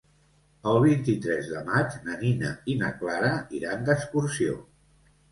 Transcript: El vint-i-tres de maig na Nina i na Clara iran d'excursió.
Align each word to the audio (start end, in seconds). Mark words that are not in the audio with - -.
El 0.69 0.75
vint-i-tres 0.83 1.49
de 1.49 1.59
maig 1.67 1.97
na 2.07 2.15
Nina 2.21 2.53
i 2.73 2.75
na 2.79 2.89
Clara 3.01 3.29
iran 3.59 3.85
d'excursió. 3.91 4.57